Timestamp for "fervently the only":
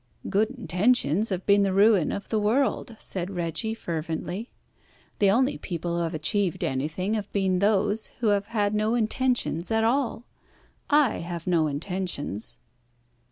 3.75-5.59